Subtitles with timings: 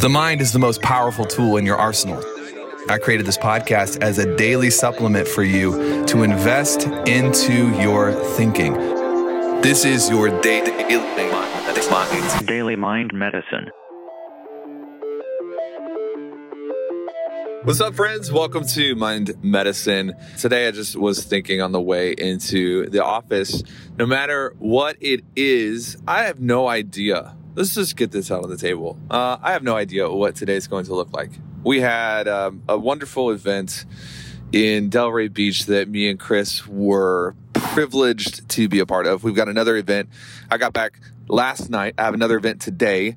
[0.00, 2.24] The mind is the most powerful tool in your arsenal.
[2.88, 8.72] I created this podcast as a daily supplement for you to invest into your thinking.
[9.60, 10.70] This is your daily
[12.46, 13.68] Daily Mind Medicine.
[17.64, 18.32] What's up, friends?
[18.32, 20.14] Welcome to Mind Medicine.
[20.38, 23.62] Today, I just was thinking on the way into the office,
[23.98, 28.48] no matter what it is, I have no idea let's just get this out on
[28.48, 28.98] the table.
[29.10, 31.30] Uh, I have no idea what today's going to look like.
[31.62, 33.84] We had um, a wonderful event
[34.50, 39.24] in Delray Beach that me and Chris were privileged to be a part of.
[39.24, 40.08] We've got another event.
[40.50, 41.96] I got back last night.
[41.98, 43.16] I have another event today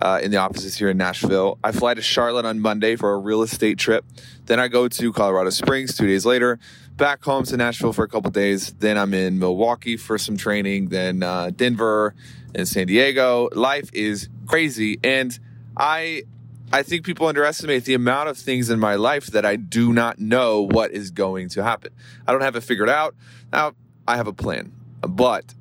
[0.00, 1.58] uh, in the offices here in Nashville.
[1.62, 4.04] I fly to Charlotte on Monday for a real estate trip.
[4.46, 6.58] Then I go to Colorado Springs two days later,
[6.96, 8.72] back home to Nashville for a couple days.
[8.78, 12.14] Then I'm in Milwaukee for some training, then uh, Denver
[12.54, 13.48] and San Diego.
[13.52, 14.98] Life is crazy.
[15.02, 15.38] And
[15.76, 16.22] I
[16.70, 20.18] I think people underestimate the amount of things in my life that I do not
[20.18, 21.92] know what is going to happen.
[22.26, 23.14] I don't have it figured out.
[23.50, 23.72] Now,
[24.06, 25.54] I have a plan, but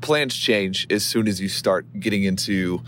[0.00, 2.80] plans change as soon as you start getting into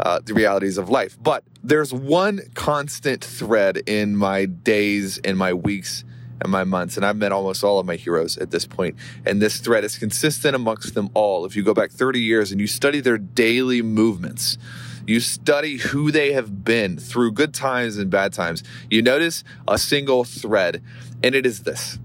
[0.00, 1.16] uh, the realities of life.
[1.20, 6.04] But there's one constant thread in my days and my weeks
[6.40, 8.96] and my months, and I've met almost all of my heroes at this point.
[9.24, 11.44] And this thread is consistent amongst them all.
[11.44, 14.58] If you go back 30 years and you study their daily movements,
[15.06, 19.78] you study who they have been through good times and bad times, you notice a
[19.78, 20.82] single thread,
[21.22, 21.98] and it is this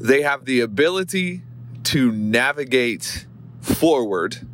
[0.00, 1.42] they have the ability
[1.82, 3.26] to navigate
[3.60, 4.46] forward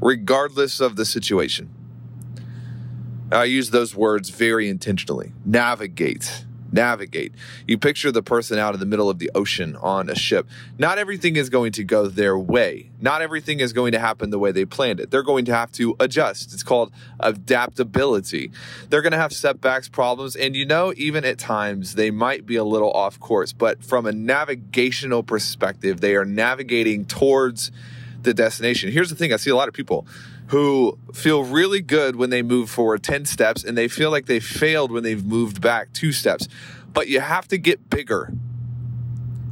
[0.00, 1.70] regardless of the situation.
[3.32, 5.32] I use those words very intentionally.
[5.44, 6.44] Navigate.
[6.70, 7.32] Navigate.
[7.66, 10.48] You picture the person out in the middle of the ocean on a ship.
[10.78, 12.90] Not everything is going to go their way.
[13.00, 15.10] Not everything is going to happen the way they planned it.
[15.10, 16.54] They're going to have to adjust.
[16.54, 18.50] It's called adaptability.
[18.88, 22.56] They're going to have setbacks, problems, and you know, even at times they might be
[22.56, 27.70] a little off course, but from a navigational perspective, they are navigating towards
[28.22, 28.90] the destination.
[28.90, 30.06] Here's the thing I see a lot of people
[30.48, 34.40] who feel really good when they move forward 10 steps and they feel like they
[34.40, 36.48] failed when they've moved back two steps.
[36.92, 38.32] But you have to get bigger.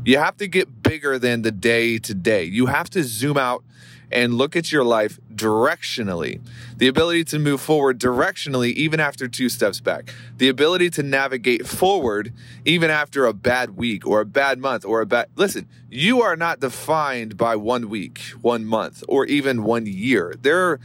[0.05, 2.45] You have to get bigger than the day to day.
[2.45, 3.65] You have to zoom out
[4.13, 6.41] and look at your life directionally.
[6.77, 10.13] The ability to move forward directionally even after two steps back.
[10.39, 12.33] The ability to navigate forward
[12.65, 15.29] even after a bad week or a bad month or a bad.
[15.37, 20.35] Listen, you are not defined by one week, one month, or even one year.
[20.41, 20.81] There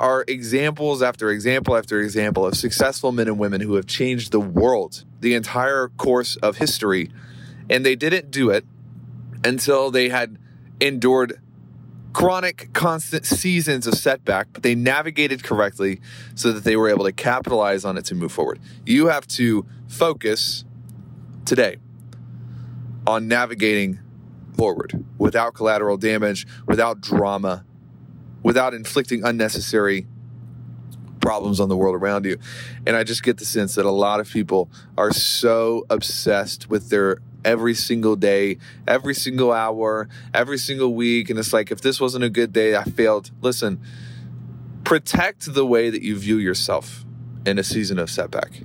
[0.00, 4.40] are examples after example after example of successful men and women who have changed the
[4.40, 7.10] world, the entire course of history,
[7.70, 8.64] and they didn't do it
[9.44, 10.36] until they had
[10.80, 11.40] endured
[12.14, 16.00] chronic, constant seasons of setback, but they navigated correctly
[16.34, 18.58] so that they were able to capitalize on it to move forward.
[18.86, 20.64] You have to focus
[21.44, 21.76] today
[23.06, 23.98] on navigating
[24.56, 27.64] forward without collateral damage, without drama,
[28.42, 30.06] without inflicting unnecessary
[31.20, 32.38] problems on the world around you.
[32.86, 36.90] And I just get the sense that a lot of people are so obsessed with
[36.90, 41.30] their every single day, every single hour, every single week.
[41.30, 43.30] And it's like, if this wasn't a good day, I failed.
[43.40, 43.80] Listen,
[44.84, 47.04] protect the way that you view yourself
[47.46, 48.62] in a season of setback.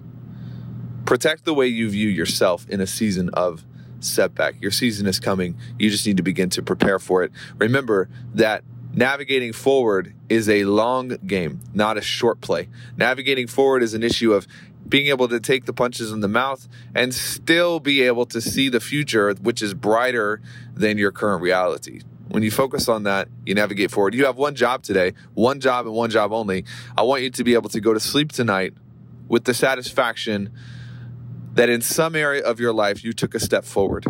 [1.06, 3.66] Protect the way you view yourself in a season of
[4.00, 4.62] setback.
[4.62, 5.58] Your season is coming.
[5.78, 7.32] You just need to begin to prepare for it.
[7.58, 8.64] Remember that
[8.94, 12.70] navigating forward is a long game, not a short play.
[12.98, 14.48] Navigating forward is an issue of
[14.90, 18.70] being able to take the punches in the mouth and still be able to see
[18.70, 20.42] the future, which is brighter
[20.74, 22.02] than your current reality.
[22.30, 24.14] When you focus on that, you navigate forward.
[24.14, 26.66] You have one job today, one job and one job only.
[26.98, 28.74] I want you to be able to go to sleep tonight
[29.28, 30.52] with the satisfaction
[31.54, 34.06] that in some area of your life you took a step forward.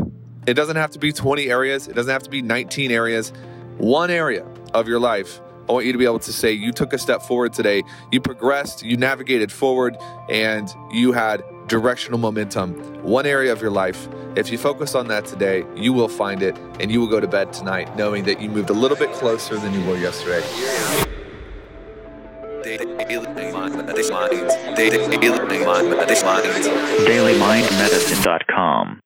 [0.47, 3.31] It doesn't have to be 20 areas, it doesn't have to be 19 areas.
[3.77, 6.93] One area of your life I want you to be able to say you took
[6.93, 9.95] a step forward today, you progressed, you navigated forward,
[10.27, 12.73] and you had directional momentum.
[13.03, 14.07] One area of your life.
[14.35, 17.27] If you focus on that today, you will find it, and you will go to
[17.27, 20.41] bed tonight knowing that you moved a little bit closer than you were yesterday.
[27.05, 29.01] DailyMindMedicine.com